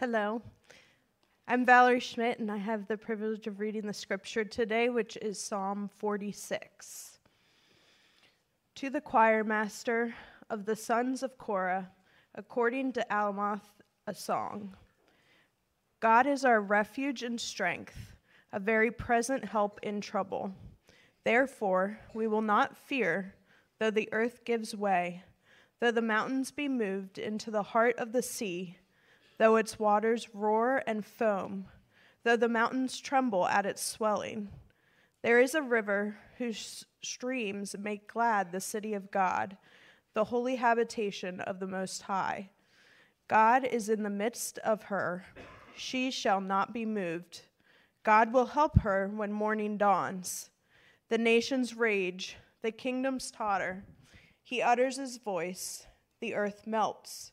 [0.00, 0.42] Hello.
[1.46, 5.38] I'm Valerie Schmidt, and I have the privilege of reading the scripture today, which is
[5.38, 7.20] Psalm 46.
[8.74, 10.12] To the choir master
[10.50, 11.92] of the sons of Korah,
[12.34, 14.74] according to Alamoth, a song.
[16.00, 18.16] God is our refuge and strength,
[18.52, 20.52] a very present help in trouble.
[21.22, 23.36] Therefore, we will not fear,
[23.78, 25.22] though the earth gives way,
[25.78, 28.78] though the mountains be moved into the heart of the sea
[29.38, 31.66] though its waters roar and foam,
[32.22, 34.48] though the mountains tremble at its swelling.
[35.22, 39.56] There is a river whose streams make glad the city of God,
[40.12, 42.50] the holy habitation of the Most High.
[43.26, 45.24] God is in the midst of her.
[45.76, 47.42] She shall not be moved.
[48.02, 50.50] God will help her when morning dawns.
[51.08, 53.84] The nations rage, the kingdoms totter.
[54.42, 55.86] He utters his voice,
[56.20, 57.32] the earth melts.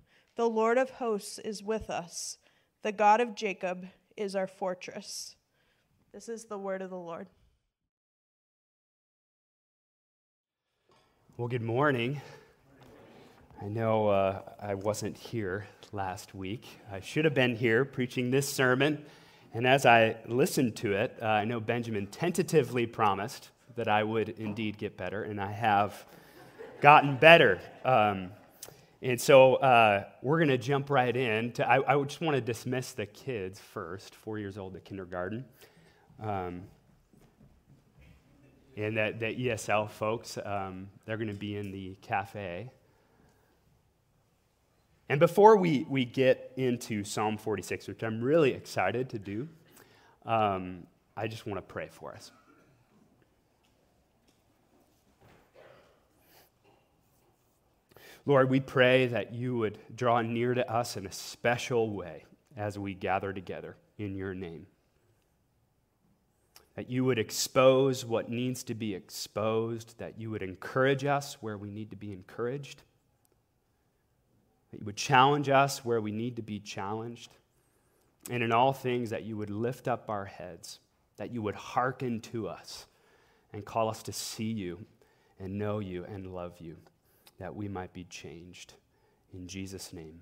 [0.41, 2.39] The Lord of hosts is with us.
[2.81, 3.85] The God of Jacob
[4.17, 5.35] is our fortress.
[6.15, 7.27] This is the word of the Lord.
[11.37, 12.21] Well, good morning.
[13.61, 16.65] I know uh, I wasn't here last week.
[16.91, 19.05] I should have been here preaching this sermon.
[19.53, 24.29] And as I listened to it, uh, I know Benjamin tentatively promised that I would
[24.29, 26.03] indeed get better, and I have
[26.81, 27.61] gotten better.
[27.85, 28.31] Um,
[29.01, 31.51] and so uh, we're going to jump right in.
[31.53, 35.45] To, I, I, just want to dismiss the kids first, four years old at kindergarten.
[36.21, 36.63] Um,
[38.77, 42.69] and that, the ESL folks, um, they're going to be in the cafe.
[45.09, 49.49] And before we, we get into Psalm 46, which I'm really excited to do,
[50.27, 50.85] um,
[51.17, 52.31] I just want to pray for us.
[58.25, 62.77] Lord, we pray that you would draw near to us in a special way as
[62.77, 64.67] we gather together in your name.
[66.75, 71.57] That you would expose what needs to be exposed, that you would encourage us where
[71.57, 72.83] we need to be encouraged,
[74.71, 77.35] that you would challenge us where we need to be challenged,
[78.29, 80.79] and in all things that you would lift up our heads,
[81.17, 82.85] that you would hearken to us
[83.51, 84.85] and call us to see you
[85.39, 86.77] and know you and love you
[87.41, 88.75] that we might be changed.
[89.33, 90.21] In Jesus' name,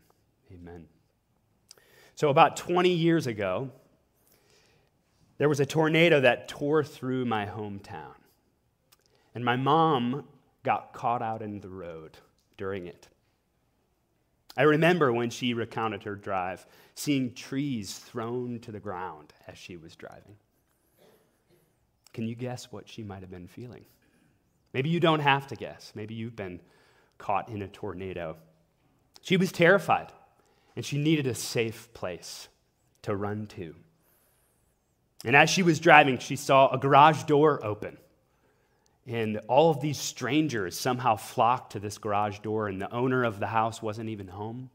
[0.54, 0.88] amen.
[2.16, 3.70] So, about 20 years ago,
[5.38, 8.16] there was a tornado that tore through my hometown.
[9.36, 10.28] And my mom
[10.64, 12.18] got caught out in the road
[12.58, 13.10] during it.
[14.56, 16.66] I remember when she recounted her drive,
[16.96, 20.38] seeing trees thrown to the ground as she was driving.
[22.14, 23.84] Can you guess what she might have been feeling?
[24.74, 25.92] Maybe you don't have to guess.
[25.96, 26.62] Maybe you've been
[27.20, 28.38] caught in a tornado.
[29.22, 30.12] She was terrified,
[30.76, 32.48] and she needed a safe place
[33.04, 33.76] to run to.
[35.24, 37.98] And as she was driving, she saw a garage door open.
[39.06, 43.40] And all of these strangers somehow flocked to this garage door, and the owner of
[43.40, 44.70] the house wasn't even home.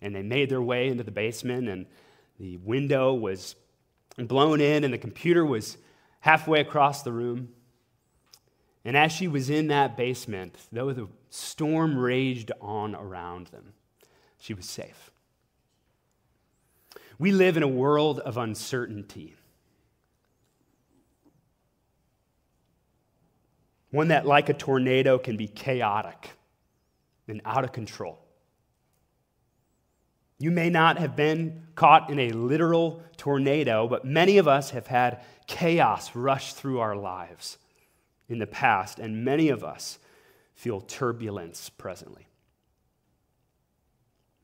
[0.00, 1.86] And they made their way into the basement, and
[2.40, 3.54] the window was
[4.16, 5.76] blown in, and the computer was
[6.20, 7.50] halfway across the room.
[8.84, 13.72] And as she was in that basement, though the storm raged on around them,
[14.38, 15.10] she was safe.
[17.18, 19.34] We live in a world of uncertainty.
[23.90, 26.30] One that, like a tornado, can be chaotic
[27.28, 28.18] and out of control.
[30.38, 34.86] You may not have been caught in a literal tornado, but many of us have
[34.86, 37.58] had chaos rush through our lives
[38.28, 39.98] in the past, and many of us
[40.54, 42.26] feel turbulence presently.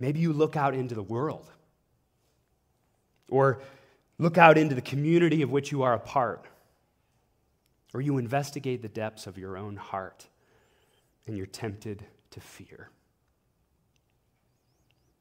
[0.00, 1.50] Maybe you look out into the world,
[3.30, 3.60] or
[4.18, 6.44] look out into the community of which you are a part,
[7.92, 10.26] or you investigate the depths of your own heart
[11.26, 12.90] and you're tempted to fear.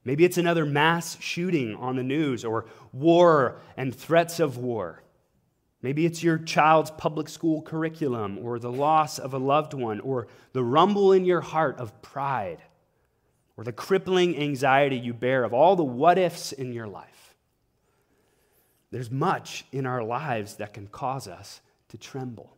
[0.04, 5.02] Maybe it's another mass shooting on the news, or war and threats of war.
[5.80, 10.26] Maybe it's your child's public school curriculum, or the loss of a loved one, or
[10.52, 12.62] the rumble in your heart of pride,
[13.56, 17.34] or the crippling anxiety you bear of all the what ifs in your life.
[18.90, 21.60] There's much in our lives that can cause us
[21.90, 22.56] to tremble.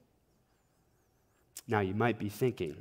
[1.69, 2.76] Now, you might be thinking,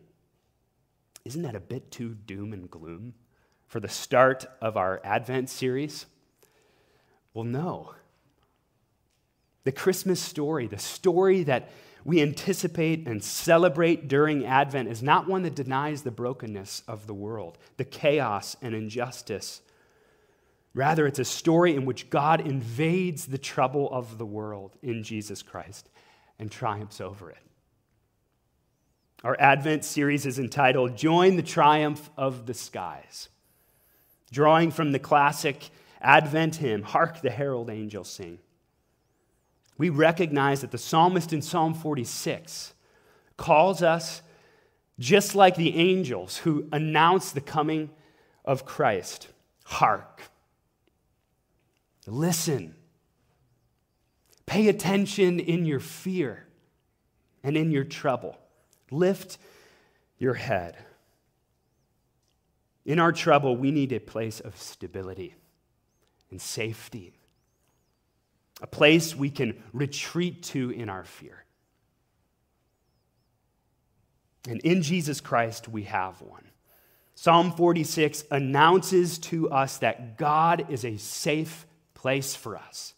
[1.25, 3.13] isn't that a bit too doom and gloom
[3.67, 6.05] for the start of our Advent series?
[7.33, 7.93] Well, no.
[9.63, 11.69] The Christmas story, the story that
[12.05, 17.13] we anticipate and celebrate during Advent, is not one that denies the brokenness of the
[17.13, 19.61] world, the chaos and injustice.
[20.73, 25.41] Rather, it's a story in which God invades the trouble of the world in Jesus
[25.41, 25.89] Christ
[26.37, 27.37] and triumphs over it.
[29.23, 33.27] Our Advent series is entitled Join the Triumph of the Skies,
[34.31, 35.69] drawing from the classic
[35.99, 38.39] Advent hymn, Hark the Herald Angels Sing.
[39.79, 42.73] We recognize that the psalmist in Psalm 46
[43.37, 44.21] calls us
[44.99, 47.89] just like the angels who announce the coming
[48.43, 49.29] of Christ.
[49.63, 50.23] Hark.
[52.05, 52.75] Listen.
[54.45, 56.45] Pay attention in your fear
[57.41, 58.37] and in your trouble.
[58.91, 59.37] Lift
[60.17, 60.75] your head.
[62.83, 65.35] In our trouble, we need a place of stability
[66.31, 67.13] and safety,
[68.61, 71.45] a place we can retreat to in our fear.
[74.47, 76.45] And in Jesus Christ, we have one.
[77.15, 82.93] Psalm 46 announces to us that God is a safe place for us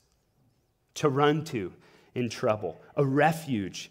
[0.95, 1.73] to run to
[2.13, 3.89] in trouble, a refuge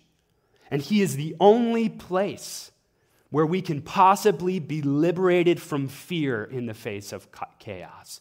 [0.71, 2.71] and He is the only place
[3.31, 7.29] where we can possibly be liberated from fear in the face of
[7.59, 8.21] chaos.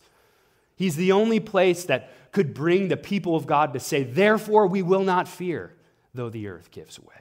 [0.75, 4.81] He's the only place that could bring the people of God to say, Therefore, we
[4.81, 5.73] will not fear,
[6.13, 7.15] though the earth gives way.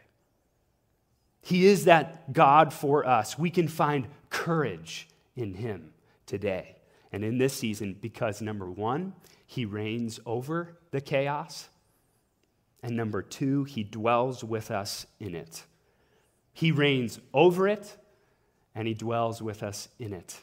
[1.41, 3.39] He is that God for us.
[3.39, 5.93] We can find courage in Him
[6.27, 6.77] today
[7.11, 9.15] and in this season because, number one,
[9.47, 11.69] He reigns over the chaos.
[12.83, 15.65] And number two, he dwells with us in it.
[16.53, 17.97] He reigns over it,
[18.75, 20.41] and he dwells with us in it.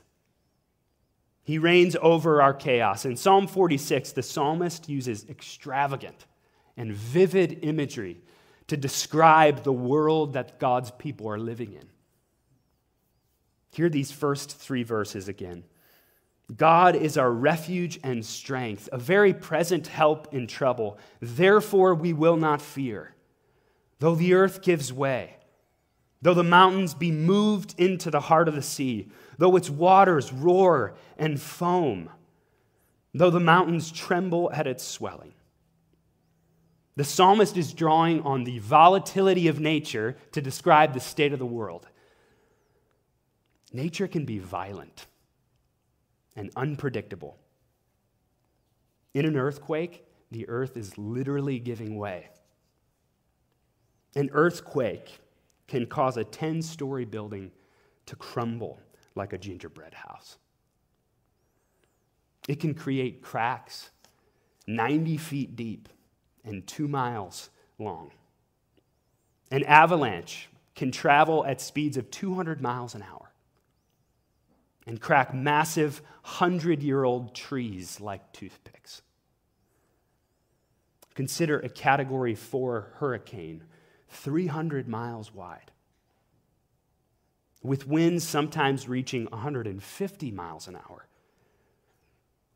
[1.46, 3.06] He reigns over our chaos.
[3.06, 6.26] In Psalm 46, the psalmist uses extravagant
[6.76, 8.20] and vivid imagery
[8.68, 11.88] to describe the world that God's people are living in.
[13.72, 15.66] Hear these first three verses again.
[16.56, 20.98] God is our refuge and strength, a very present help in trouble.
[21.20, 23.14] Therefore, we will not fear.
[24.00, 25.38] Though the earth gives way,
[26.22, 30.96] though the mountains be moved into the heart of the sea, though its waters roar
[31.18, 32.10] and foam,
[33.14, 35.34] though the mountains tremble at its swelling.
[36.96, 41.46] The psalmist is drawing on the volatility of nature to describe the state of the
[41.46, 41.88] world.
[43.74, 45.08] Nature can be violent
[46.36, 47.38] and unpredictable.
[49.14, 52.30] In an earthquake, the earth is literally giving way.
[54.16, 55.20] An earthquake
[55.68, 57.52] can cause a 10 story building
[58.06, 58.80] to crumble
[59.16, 60.38] like a gingerbread house.
[62.48, 63.90] It can create cracks
[64.68, 65.90] 90 feet deep
[66.44, 68.12] and two miles long.
[69.52, 73.32] An avalanche can travel at speeds of 200 miles an hour
[74.88, 79.02] and crack massive hundred year old trees like toothpicks.
[81.16, 83.64] Consider a category four hurricane
[84.16, 85.72] 300 miles wide,
[87.62, 91.08] with winds sometimes reaching 150 miles an hour.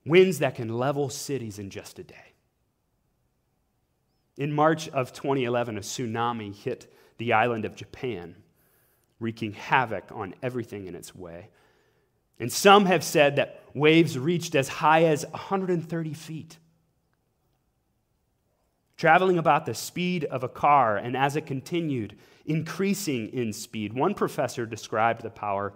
[0.06, 2.34] Winds that can level cities in just a day.
[4.38, 8.36] In March of 2011, a tsunami hit the island of Japan,
[9.20, 11.50] wreaking havoc on everything in its way.
[12.40, 16.58] And some have said that waves reached as high as 130 feet.
[19.00, 23.94] Traveling about the speed of a car, and as it continued, increasing in speed.
[23.94, 25.74] One professor described the power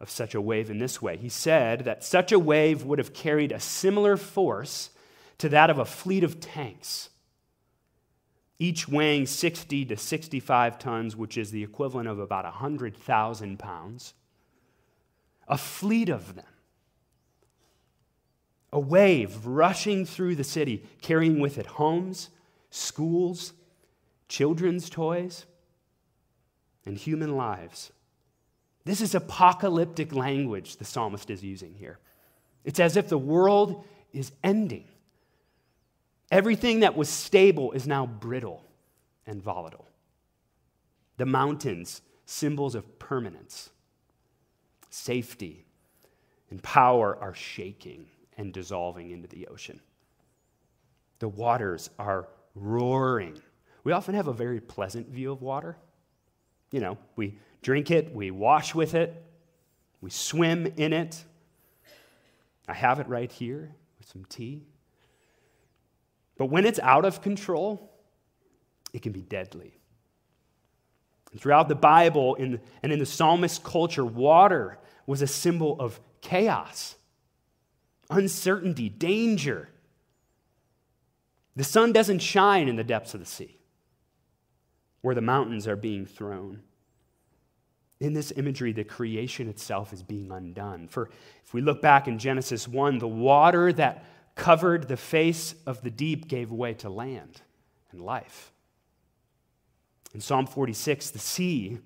[0.00, 1.18] of such a wave in this way.
[1.18, 4.88] He said that such a wave would have carried a similar force
[5.36, 7.10] to that of a fleet of tanks,
[8.58, 14.14] each weighing 60 to 65 tons, which is the equivalent of about 100,000 pounds
[15.46, 16.46] a fleet of them.
[18.72, 22.30] A wave rushing through the city, carrying with it homes,
[22.72, 23.52] schools,
[24.28, 25.46] children's toys,
[26.84, 27.92] and human lives.
[28.84, 32.00] This is apocalyptic language the psalmist is using here.
[32.64, 34.88] It's as if the world is ending.
[36.30, 38.64] Everything that was stable is now brittle
[39.26, 39.86] and volatile.
[41.18, 43.70] The mountains, symbols of permanence
[44.88, 45.64] safety,
[46.50, 49.80] and power are shaking and dissolving into the ocean.
[51.22, 53.40] the waters are roaring.
[53.84, 55.76] We often have a very pleasant view of water.
[56.70, 59.22] You know, we drink it, we wash with it,
[60.00, 61.22] we swim in it.
[62.68, 64.62] I have it right here with some tea.
[66.38, 67.92] But when it's out of control,
[68.92, 69.78] it can be deadly.
[71.32, 76.00] And throughout the Bible in, and in the psalmist culture, water was a symbol of
[76.20, 76.96] chaos,
[78.10, 79.68] uncertainty, danger.
[81.56, 83.58] The sun doesn't shine in the depths of the sea
[85.02, 86.62] where the mountains are being thrown.
[88.00, 90.88] In this imagery, the creation itself is being undone.
[90.88, 91.10] For
[91.44, 94.04] if we look back in Genesis 1, the water that
[94.34, 97.42] covered the face of the deep gave way to land
[97.90, 98.52] and life.
[100.14, 101.78] In Psalm 46, the sea,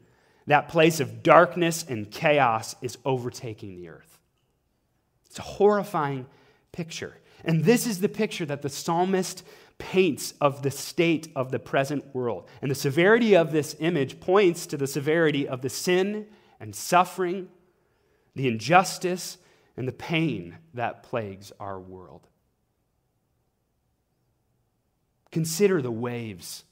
[0.46, 4.18] that place of darkness and chaos, is overtaking the earth.
[5.26, 6.26] It's a horrifying
[6.72, 7.18] picture.
[7.46, 9.44] And this is the picture that the psalmist
[9.78, 12.48] paints of the state of the present world.
[12.60, 16.26] And the severity of this image points to the severity of the sin
[16.58, 17.48] and suffering,
[18.34, 19.38] the injustice,
[19.76, 22.26] and the pain that plagues our world.
[25.30, 26.64] Consider the waves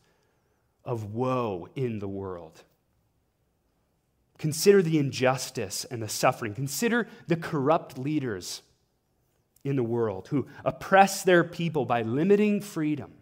[0.85, 2.63] of woe in the world.
[4.39, 6.55] Consider the injustice and the suffering.
[6.55, 8.63] Consider the corrupt leaders
[9.65, 13.13] in the world who oppress their people by limiting freedom,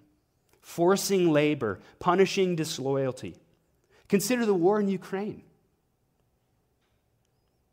[0.60, 3.36] forcing labor, punishing disloyalty.
[4.08, 5.44] Consider the war in Ukraine.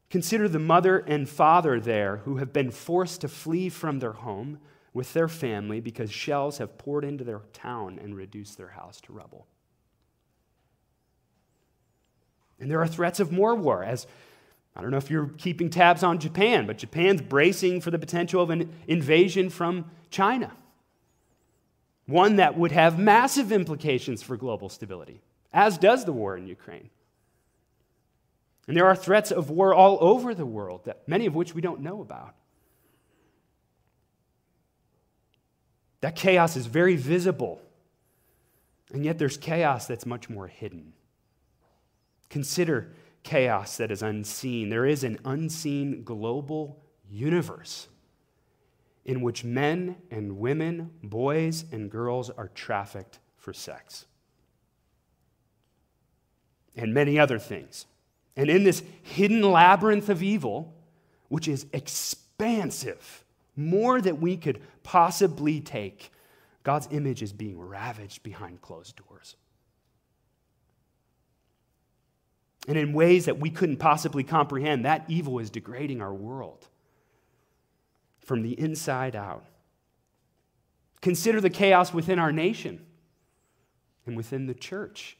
[0.10, 4.60] Consider the mother and father there who have been forced to flee from their home
[4.94, 9.14] with their family because shells have poured into their town and reduced their house to
[9.14, 9.48] rubble.
[12.60, 14.08] And there are threats of more war as
[14.76, 18.42] I don't know if you're keeping tabs on Japan, but Japan's bracing for the potential
[18.42, 20.54] of an invasion from China.
[22.06, 25.22] One that would have massive implications for global stability,
[25.52, 26.90] as does the war in Ukraine.
[28.68, 31.62] And there are threats of war all over the world, that, many of which we
[31.62, 32.36] don't know about.
[36.02, 37.62] That chaos is very visible,
[38.94, 40.94] and yet there's chaos that's much more hidden.
[42.30, 42.94] Consider
[43.30, 44.70] chaos that is unseen.
[44.70, 47.88] There is an unseen global universe
[49.06, 54.08] in which men and women, boys and girls are trafficked for sex.
[56.76, 57.86] And many other things.
[58.36, 60.74] And in this hidden labyrinth of evil,
[61.28, 63.24] which is expansive,
[63.56, 66.12] more than we could possibly take,
[66.64, 69.36] God's image is being ravaged behind closed doors.
[72.70, 76.68] And in ways that we couldn't possibly comprehend, that evil is degrading our world
[78.20, 79.44] from the inside out.
[81.02, 82.86] Consider the chaos within our nation
[84.06, 85.18] and within the church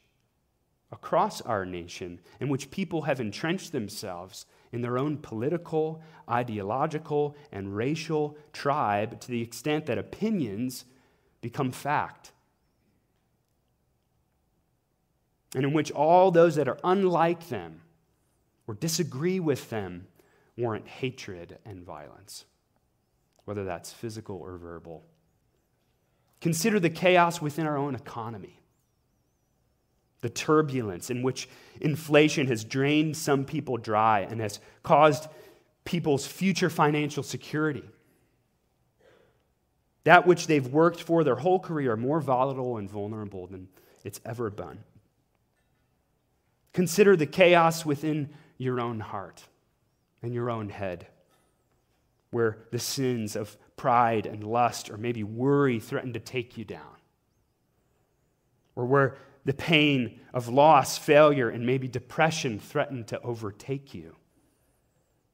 [0.92, 7.74] across our nation, in which people have entrenched themselves in their own political, ideological, and
[7.74, 10.84] racial tribe to the extent that opinions
[11.40, 12.30] become fact
[15.54, 17.80] and in which all those that are unlike them
[18.66, 20.06] or disagree with them
[20.56, 22.44] warrant hatred and violence,
[23.44, 25.04] whether that's physical or verbal.
[26.40, 28.60] Consider the chaos within our own economy,
[30.20, 31.48] the turbulence in which
[31.80, 35.28] inflation has drained some people dry and has caused
[35.84, 37.84] people's future financial security.
[40.04, 43.68] That which they've worked for their whole career more volatile and vulnerable than
[44.04, 44.78] it's ever been.
[46.72, 49.44] Consider the chaos within your own heart
[50.22, 51.06] and your own head,
[52.30, 56.96] where the sins of pride and lust or maybe worry threaten to take you down,
[58.76, 64.16] or where the pain of loss, failure, and maybe depression threaten to overtake you.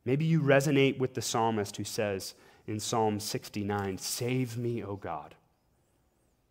[0.05, 2.35] Maybe you resonate with the psalmist who says
[2.67, 5.35] in Psalm 69 Save me, O God,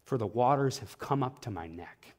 [0.04, 2.15] for the waters have come up to my neck.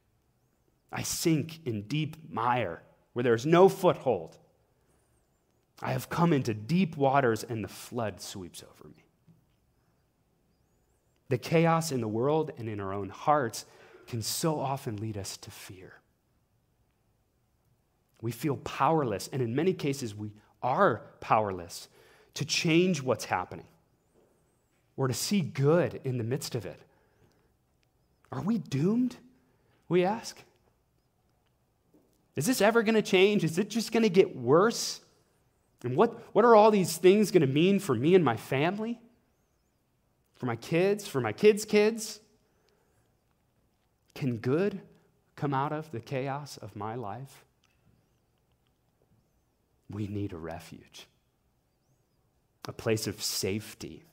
[0.91, 2.81] I sink in deep mire
[3.13, 4.37] where there is no foothold.
[5.81, 9.03] I have come into deep waters and the flood sweeps over me.
[11.29, 13.65] The chaos in the world and in our own hearts
[14.07, 15.93] can so often lead us to fear.
[18.21, 20.31] We feel powerless, and in many cases, we
[20.63, 21.87] are powerless
[22.35, 23.67] to change what's happening
[24.95, 26.79] or to see good in the midst of it.
[28.31, 29.17] Are we doomed?
[29.89, 30.41] We ask.
[32.37, 33.43] Is this ever going to change?
[33.43, 35.01] Is it just going to get worse?
[35.83, 39.01] And what, what are all these things going to mean for me and my family?
[40.35, 41.07] For my kids?
[41.07, 42.19] For my kids' kids?
[44.13, 44.79] Can good
[45.35, 47.43] come out of the chaos of my life?
[49.89, 51.07] We need a refuge,
[52.67, 54.03] a place of safety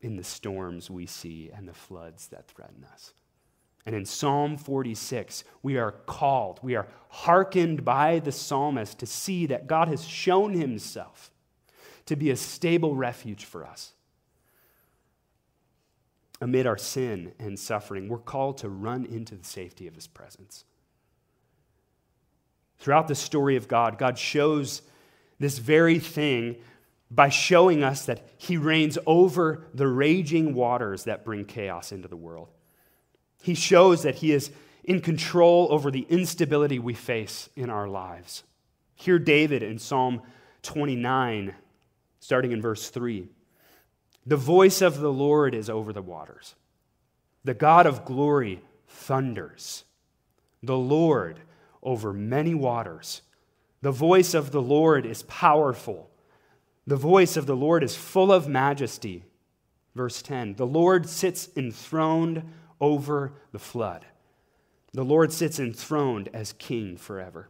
[0.00, 3.12] in the storms we see and the floods that threaten us.
[3.88, 9.46] And in Psalm 46, we are called, we are hearkened by the psalmist to see
[9.46, 11.30] that God has shown himself
[12.04, 13.94] to be a stable refuge for us.
[16.42, 20.66] Amid our sin and suffering, we're called to run into the safety of his presence.
[22.80, 24.82] Throughout the story of God, God shows
[25.38, 26.56] this very thing
[27.10, 32.14] by showing us that he reigns over the raging waters that bring chaos into the
[32.14, 32.50] world.
[33.42, 34.50] He shows that he is
[34.84, 38.42] in control over the instability we face in our lives.
[38.94, 40.22] Hear David in Psalm
[40.62, 41.54] 29,
[42.20, 43.28] starting in verse 3.
[44.26, 46.54] The voice of the Lord is over the waters.
[47.44, 49.84] The God of glory thunders.
[50.62, 51.40] The Lord
[51.82, 53.22] over many waters.
[53.80, 56.10] The voice of the Lord is powerful.
[56.86, 59.24] The voice of the Lord is full of majesty.
[59.94, 62.42] Verse 10 The Lord sits enthroned
[62.80, 64.04] over the flood.
[64.92, 67.48] The Lord sits enthroned as king forever.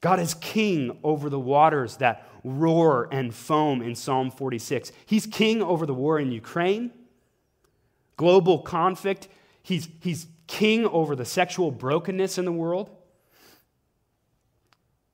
[0.00, 4.92] God is king over the waters that roar and foam in Psalm 46.
[5.04, 6.90] He's king over the war in Ukraine,
[8.16, 9.28] global conflict.
[9.62, 12.90] He's, he's king over the sexual brokenness in the world,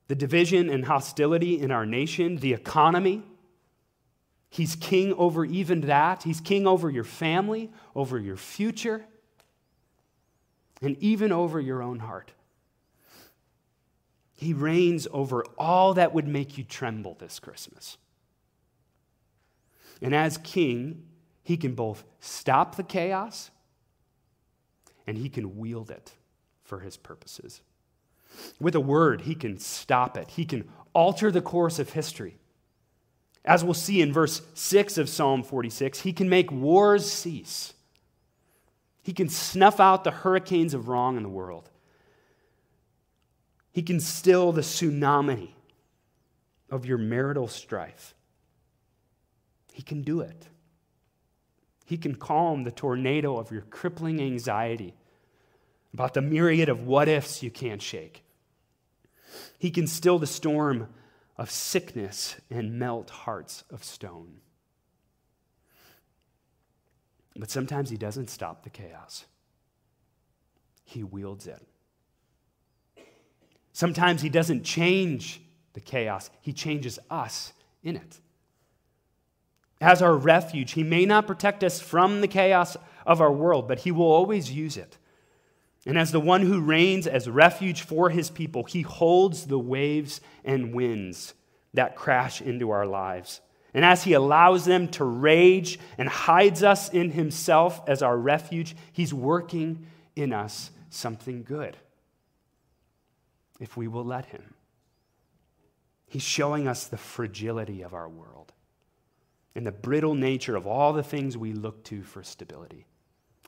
[0.07, 3.25] the division and hostility in our nation, the economy.
[4.57, 6.23] He's king over even that.
[6.23, 9.05] He's king over your family, over your future,
[10.81, 12.33] and even over your own heart.
[14.35, 17.99] He reigns over all that would make you tremble this Christmas.
[20.01, 21.05] And as king,
[21.43, 23.51] he can both stop the chaos
[25.07, 26.13] and he can wield it
[26.63, 27.61] for his purposes.
[28.59, 32.39] With a word, he can stop it, he can alter the course of history.
[33.47, 37.75] As we'll see in verse 6 of Psalm 46, he can make wars cease.
[39.03, 41.71] He can snuff out the hurricanes of wrong in the world.
[43.71, 45.51] He can still the tsunami
[46.71, 48.15] of your marital strife.
[49.73, 50.49] He can do it.
[51.85, 54.95] He can calm the tornado of your crippling anxiety
[55.95, 58.25] about the myriad of what ifs you can't shake.
[59.59, 60.89] He can still the storm
[61.39, 64.41] of sickness and melt hearts of stone.
[67.37, 69.27] But sometimes he doesn't stop the chaos,
[70.85, 71.67] he wields it.
[73.73, 75.43] Sometimes he doesn't change
[75.75, 78.21] the chaos, he changes us in it.
[79.81, 83.81] As our refuge, he may not protect us from the chaos of our world, but
[83.81, 84.97] he will always use it.
[85.87, 90.21] And as the one who reigns as refuge for his people, he holds the waves
[90.45, 91.35] and winds
[91.75, 93.41] that crash into our lives.
[93.73, 98.75] And as he allows them to rage and hides us in himself as our refuge,
[98.93, 101.77] he's working in us something good
[103.61, 104.55] if we will let Him.
[106.07, 108.53] He's showing us the fragility of our world
[109.55, 112.87] and the brittle nature of all the things we look to for stability.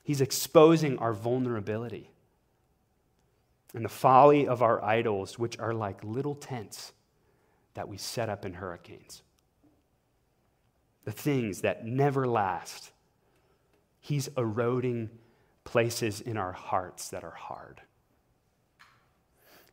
[0.03, 2.11] He's exposing our vulnerability
[3.75, 6.93] and the folly of our idols, which are like little tents
[7.75, 9.23] that we set up in hurricanes.
[11.05, 12.91] The things that never last.
[14.01, 15.11] He's eroding
[15.65, 17.83] places in our hearts that are hard.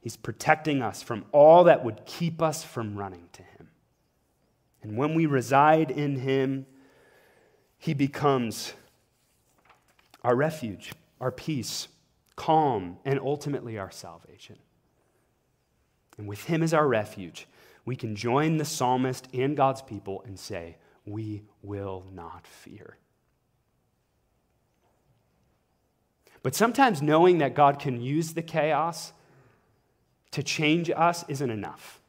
[0.01, 3.69] He's protecting us from all that would keep us from running to Him.
[4.83, 6.67] And when we reside in Him,
[7.77, 8.73] He becomes
[10.23, 11.87] our refuge, our peace,
[12.35, 14.57] calm, and ultimately our salvation.
[16.17, 17.47] And with Him as our refuge,
[17.85, 22.97] we can join the psalmist and God's people and say, We will not fear.
[26.41, 29.13] But sometimes knowing that God can use the chaos
[30.31, 31.99] to change us isn't enough.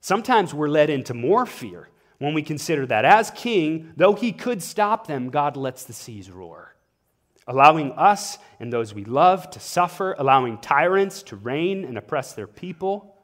[0.00, 4.62] Sometimes we're led into more fear when we consider that as king, though he could
[4.62, 6.71] stop them, God lets the seas roar,
[7.46, 12.46] allowing us and those we love to suffer, allowing tyrants to reign and oppress their
[12.46, 13.16] people.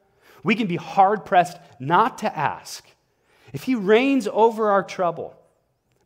[0.43, 2.87] We can be hard pressed not to ask
[3.53, 5.35] if he reigns over our trouble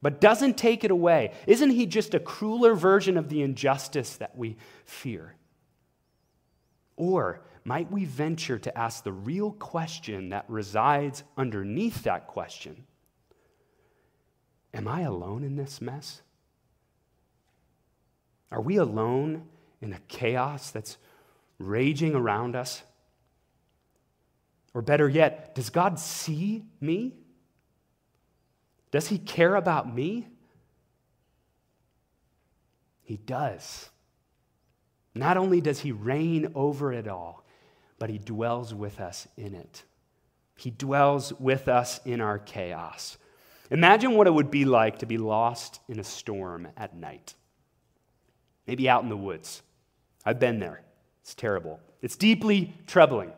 [0.04, 4.38] but doesn't take it away, isn't he just a crueler version of the injustice that
[4.38, 5.34] we fear?
[6.98, 12.84] Or might we venture to ask the real question that resides underneath that question?
[14.74, 16.22] Am I alone in this mess?
[18.52, 19.48] Are we alone
[19.82, 20.98] in a chaos that's
[21.60, 22.84] raging around us?
[24.74, 27.16] Or better yet, does God see me?
[28.92, 30.28] Does he care about me?
[33.04, 33.90] He does.
[35.16, 37.46] Not only does he reign over it all,
[38.00, 39.84] but he dwells with us in it.
[40.56, 43.18] He dwells with us in our chaos.
[43.70, 47.34] Imagine what it would be like to be lost in a storm at night.
[48.68, 49.62] Maybe out in the woods.
[50.26, 50.82] I've been there.
[51.22, 51.80] It's terrible.
[52.02, 53.32] It's deeply troubling,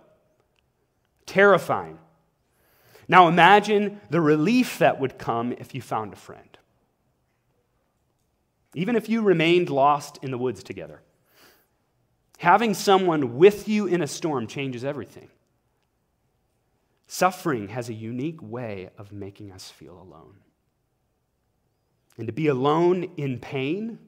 [1.26, 2.00] terrifying.
[3.08, 6.58] Now imagine the relief that would come if you found a friend.
[8.74, 11.02] Even if you remained lost in the woods together.
[12.40, 15.30] Having someone with you in a storm changes everything.
[17.08, 20.36] Suffering has a unique way of making us feel alone.
[22.18, 24.00] And to be alone in pain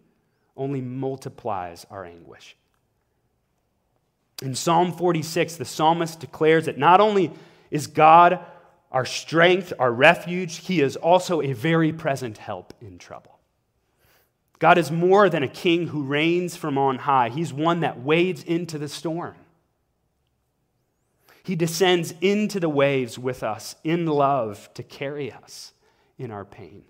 [0.57, 2.55] only multiplies our anguish.
[4.41, 7.31] In Psalm 46, the psalmist declares that not only
[7.71, 8.39] is God
[8.91, 13.37] our strength, our refuge, he is also a very present help in trouble.
[14.59, 18.43] God is more than a king who reigns from on high, he's one that wades
[18.43, 19.35] into the storm.
[21.43, 25.73] He descends into the waves with us in love to carry us
[26.17, 26.83] in our pain,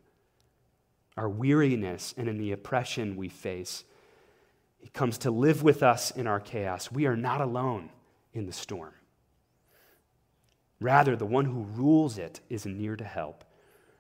[1.18, 3.84] our weariness, and in the oppression we face.
[4.80, 6.92] He comes to live with us in our chaos.
[6.92, 7.90] We are not alone
[8.34, 8.94] in the storm.
[10.80, 13.44] Rather, the one who rules it is near to help.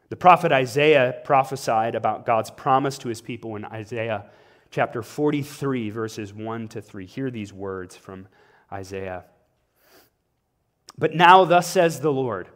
[0.09, 4.25] The prophet Isaiah prophesied about God's promise to his people in Isaiah
[4.69, 7.05] chapter 43, verses 1 to 3.
[7.05, 8.27] Hear these words from
[8.71, 9.25] Isaiah.
[10.97, 12.49] But now, thus says the Lord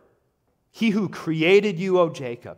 [0.71, 2.57] He who created you, O Jacob,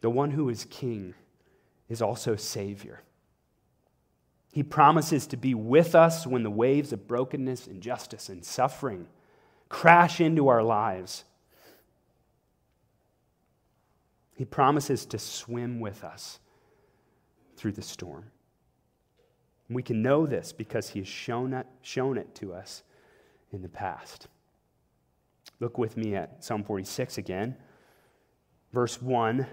[0.00, 1.14] The one who is King
[1.88, 3.02] is also Savior.
[4.52, 9.06] He promises to be with us when the waves of brokenness, injustice, and suffering
[9.68, 11.24] crash into our lives.
[14.34, 16.40] He promises to swim with us
[17.56, 18.30] through the storm.
[19.68, 22.82] We can know this because He has shown it, shown it to us
[23.52, 24.26] in the past.
[25.60, 27.54] Look with me at Psalm 46 again,
[28.72, 29.46] verse 1.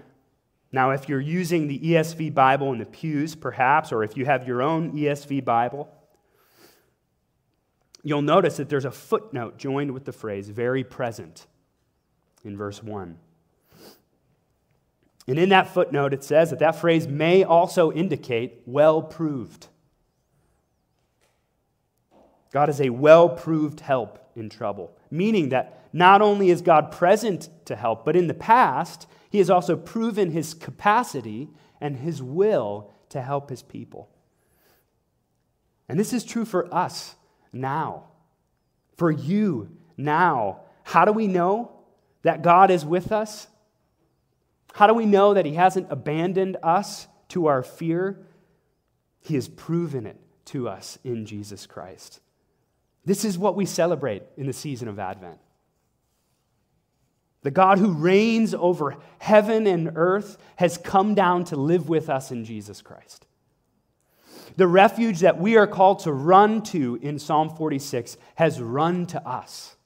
[0.70, 4.46] Now, if you're using the ESV Bible in the pews, perhaps, or if you have
[4.46, 5.88] your own ESV Bible,
[8.02, 11.46] you'll notice that there's a footnote joined with the phrase very present
[12.44, 13.18] in verse 1.
[15.26, 19.68] And in that footnote, it says that that phrase may also indicate well proved.
[22.50, 27.48] God is a well proved help in trouble, meaning that not only is God present
[27.66, 31.48] to help, but in the past, he has also proven his capacity
[31.80, 34.10] and his will to help his people.
[35.88, 37.14] And this is true for us
[37.52, 38.04] now,
[38.96, 40.60] for you now.
[40.84, 41.72] How do we know
[42.22, 43.46] that God is with us?
[44.74, 48.26] How do we know that he hasn't abandoned us to our fear?
[49.20, 52.20] He has proven it to us in Jesus Christ.
[53.04, 55.38] This is what we celebrate in the season of Advent.
[57.48, 62.30] The God who reigns over heaven and earth has come down to live with us
[62.30, 63.26] in Jesus Christ.
[64.58, 69.26] The refuge that we are called to run to in Psalm 46 has run to
[69.26, 69.76] us.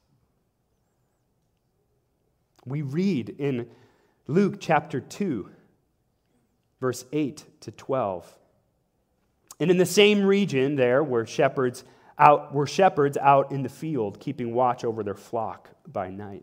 [2.66, 3.68] We read in
[4.26, 5.48] Luke chapter 2,
[6.80, 8.38] verse 8 to 12.
[9.60, 11.84] And in the same region there were shepherds
[12.18, 16.42] out, were shepherds out in the field, keeping watch over their flock by night.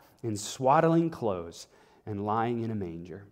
[0.23, 1.67] in swaddling clothes
[2.05, 3.25] and lying in a manger.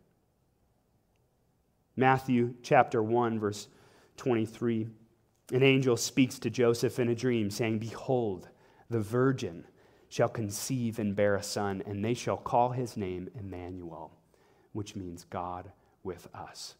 [1.95, 3.67] Matthew chapter 1, verse
[4.17, 4.87] 23.
[5.51, 8.49] An angel speaks to Joseph in a dream, saying, Behold,
[8.89, 9.65] the virgin
[10.07, 14.11] shall conceive and bear a son, and they shall call his name Emmanuel,
[14.73, 15.71] which means God
[16.03, 16.75] with us.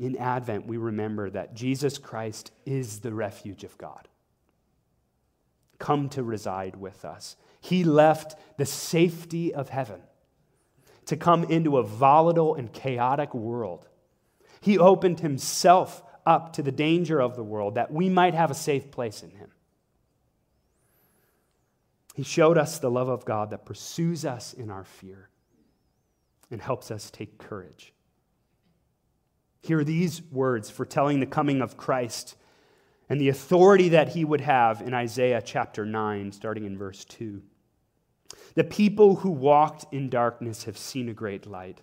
[0.00, 4.08] In Advent, we remember that Jesus Christ is the refuge of God.
[5.78, 7.36] Come to reside with us.
[7.62, 10.02] He left the safety of heaven
[11.06, 13.88] to come into a volatile and chaotic world.
[14.60, 18.54] He opened himself up to the danger of the world that we might have a
[18.54, 19.50] safe place in him.
[22.14, 25.30] He showed us the love of God that pursues us in our fear
[26.50, 27.94] and helps us take courage.
[29.62, 32.36] Hear these words foretelling the coming of Christ
[33.08, 37.42] and the authority that he would have in Isaiah chapter 9, starting in verse 2.
[38.54, 41.80] The people who walked in darkness have seen a great light.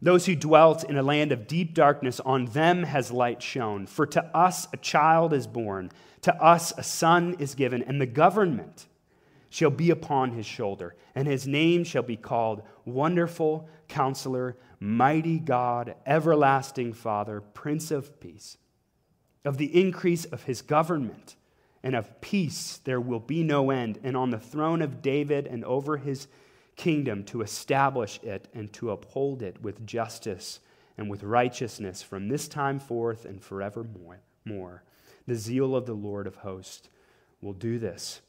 [0.00, 3.86] Those who dwelt in a land of deep darkness, on them has light shone.
[3.86, 5.90] For to us a child is born,
[6.22, 8.86] to us a son is given, and the government
[9.50, 15.96] shall be upon his shoulder, and his name shall be called Wonderful Counselor, Mighty God,
[16.06, 18.58] Everlasting Father, Prince of Peace.
[19.44, 21.36] Of the increase of his government
[21.88, 25.64] and of peace there will be no end, and on the throne of David and
[25.64, 26.28] over his
[26.76, 30.60] kingdom to establish it and to uphold it with justice
[30.98, 34.20] and with righteousness from this time forth and forevermore.
[34.44, 34.82] More.
[35.26, 36.90] The zeal of the Lord of hosts
[37.40, 38.20] will do this.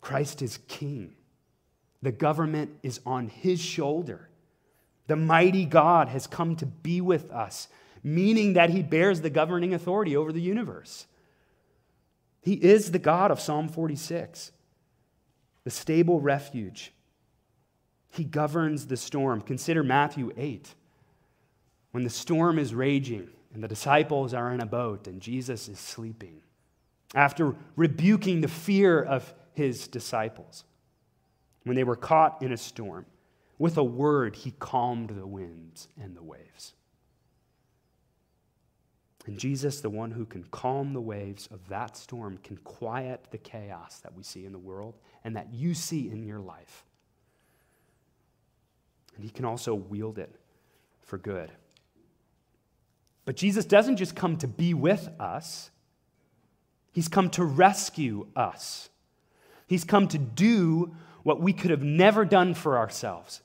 [0.00, 1.16] Christ is king.
[2.02, 4.28] The government is on his shoulder.
[5.08, 7.66] The mighty God has come to be with us,
[8.04, 11.06] meaning that he bears the governing authority over the universe.
[12.46, 14.52] He is the God of Psalm 46
[15.64, 16.92] the stable refuge.
[18.08, 19.40] He governs the storm.
[19.40, 20.72] Consider Matthew 8.
[21.90, 25.80] When the storm is raging and the disciples are in a boat and Jesus is
[25.80, 26.40] sleeping,
[27.16, 30.62] after rebuking the fear of his disciples,
[31.64, 33.06] when they were caught in a storm,
[33.58, 36.74] with a word, he calmed the winds and the waves.
[39.26, 43.38] And Jesus, the one who can calm the waves of that storm, can quiet the
[43.38, 46.84] chaos that we see in the world and that you see in your life.
[49.16, 50.32] And he can also wield it
[51.02, 51.50] for good.
[53.24, 55.70] But Jesus doesn't just come to be with us,
[56.92, 58.88] he's come to rescue us.
[59.66, 63.42] He's come to do what we could have never done for ourselves.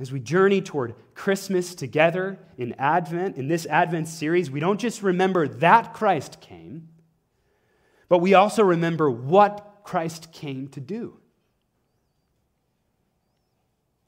[0.00, 5.02] As we journey toward Christmas together in Advent, in this Advent series, we don't just
[5.02, 6.88] remember that Christ came,
[8.08, 11.18] but we also remember what Christ came to do.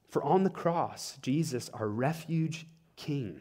[0.09, 3.41] For on the cross, Jesus, our refuge king,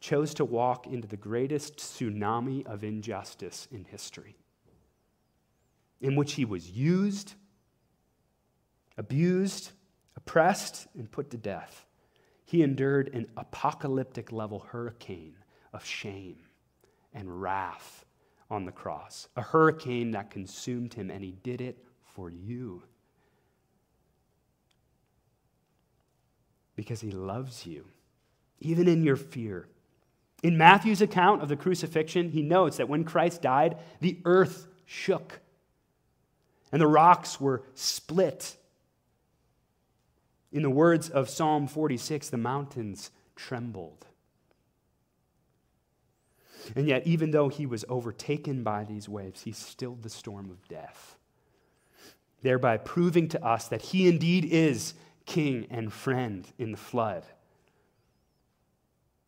[0.00, 4.36] chose to walk into the greatest tsunami of injustice in history,
[6.00, 7.34] in which he was used,
[8.96, 9.72] abused,
[10.16, 11.86] oppressed, and put to death
[12.48, 15.36] he endured an apocalyptic level hurricane
[15.74, 16.38] of shame
[17.12, 18.06] and wrath
[18.48, 21.84] on the cross, a hurricane that consumed him, and he did it
[22.14, 22.82] for you.
[26.74, 27.84] Because he loves you,
[28.60, 29.68] even in your fear.
[30.42, 35.40] In Matthew's account of the crucifixion, he notes that when Christ died, the earth shook
[36.72, 38.56] and the rocks were split
[40.50, 44.06] in the words of Psalm 46, the mountains trembled.
[46.74, 50.66] And yet, even though he was overtaken by these waves, he stilled the storm of
[50.68, 51.16] death,
[52.42, 54.94] thereby proving to us that he indeed is
[55.26, 57.24] king and friend in the flood.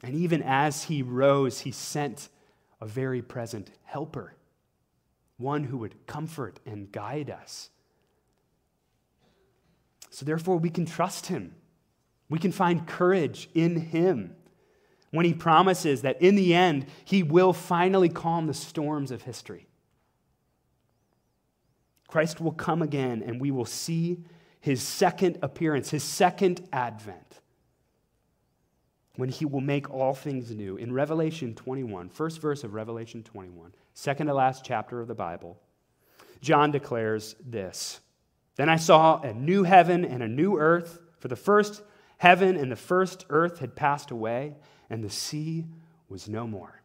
[0.02, 2.28] And even as he rose, he sent
[2.80, 4.34] a very present helper,
[5.36, 7.70] one who would comfort and guide us
[10.10, 11.54] so therefore, we can trust him.
[12.28, 14.36] We can find courage in him
[15.10, 19.66] when he promises that in the end, he will finally calm the storms of history.
[22.06, 24.24] Christ will come again, and we will see
[24.60, 27.40] his second appearance, his second advent,
[29.16, 30.76] when he will make all things new.
[30.76, 35.60] In Revelation 21, first verse of Revelation 21, second to last chapter of the Bible,
[36.40, 38.00] John declares this.
[38.60, 41.80] Then I saw a new heaven and a new earth, for the first
[42.18, 44.54] heaven and the first earth had passed away,
[44.90, 45.64] and the sea
[46.10, 46.82] was no more.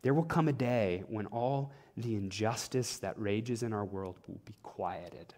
[0.00, 4.40] There will come a day when all the injustice that rages in our world will
[4.46, 5.34] be quieted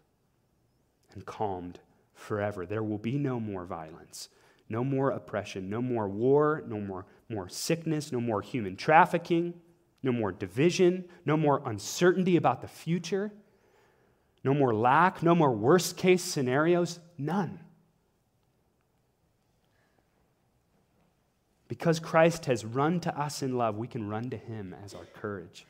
[1.12, 1.80] and calmed
[2.12, 2.66] forever.
[2.66, 4.28] There will be no more violence,
[4.68, 9.52] No more oppression, no more war, no more, more sickness, no more human trafficking,
[10.00, 13.32] no more division, no more uncertainty about the future,
[14.44, 17.58] no more lack, no more worst case scenarios, none.
[21.66, 25.06] Because Christ has run to us in love, we can run to him as our
[25.14, 25.66] courage,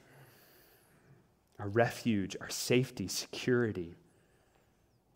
[1.59, 3.95] our refuge, our safety, security.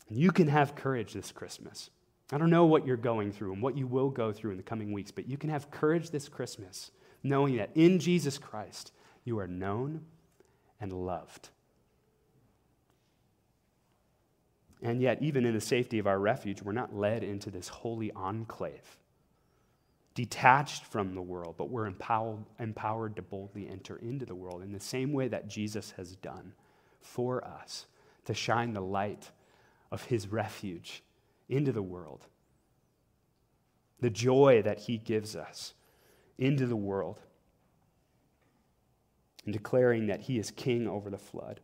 [0.07, 1.89] And you can have courage this Christmas.
[2.31, 4.63] I don't know what you're going through and what you will go through in the
[4.63, 6.91] coming weeks, but you can have courage this Christmas
[7.23, 8.91] knowing that in Jesus Christ
[9.25, 10.05] you are known
[10.79, 11.49] and loved.
[14.81, 18.11] And yet, even in the safety of our refuge, we're not led into this holy
[18.13, 18.97] enclave,
[20.15, 24.71] detached from the world, but we're empowered, empowered to boldly enter into the world in
[24.71, 26.53] the same way that Jesus has done
[27.01, 27.87] for us,
[28.25, 29.31] to shine the light
[29.91, 31.03] of his refuge
[31.49, 32.27] into the world.
[33.99, 35.73] The joy that he gives us
[36.37, 37.19] into the world,
[39.43, 41.59] and declaring that he is king over the flood.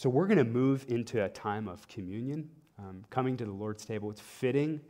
[0.00, 3.84] So, we're going to move into a time of communion, um, coming to the Lord's
[3.84, 4.10] table.
[4.10, 4.80] It's fitting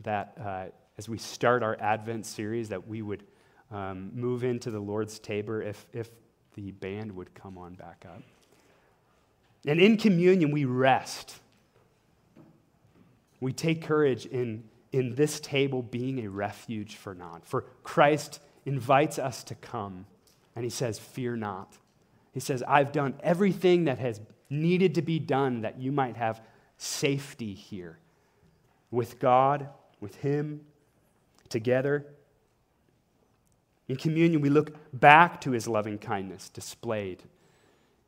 [0.00, 0.64] that uh,
[0.98, 3.22] as we start our Advent series, that we would
[3.70, 6.10] um, move into the Lord's table if, if
[6.56, 8.20] the band would come on back up.
[9.68, 11.38] And in communion, we rest.
[13.38, 17.46] We take courage in, in this table being a refuge for not.
[17.46, 20.06] For Christ invites us to come,
[20.56, 21.72] and he says, Fear not.
[22.34, 26.40] He says, I've done everything that has needed to be done that you might have
[26.76, 27.98] safety here
[28.90, 29.68] with God,
[30.00, 30.60] with Him,
[31.48, 32.06] together.
[33.88, 37.22] In communion, we look back to His loving kindness displayed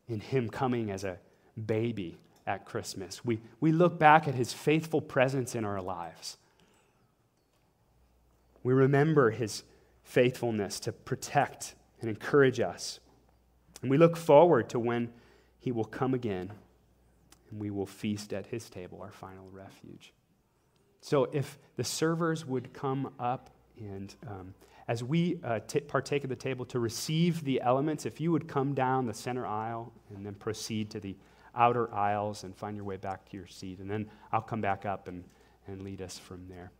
[0.09, 1.19] in Him coming as a
[1.67, 3.25] baby at Christmas.
[3.25, 6.39] We, we look back at His faithful presence in our lives.
[8.63, 9.65] We remember His
[10.03, 13.01] faithfulness to protect and encourage us.
[13.83, 15.11] And we look forward to when
[15.69, 16.51] he will come again
[17.51, 20.15] and we will feast at his table, our final refuge.
[21.03, 24.55] So, if the servers would come up and um,
[24.89, 28.49] as we uh, t- partake of the table to receive the elements, if you would
[28.49, 31.15] come down the center aisle and then proceed to the
[31.55, 34.87] outer aisles and find your way back to your seat, and then I'll come back
[34.87, 35.23] up and,
[35.67, 36.73] and lead us from there.